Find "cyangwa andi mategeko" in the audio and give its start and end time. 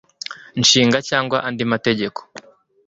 1.09-2.19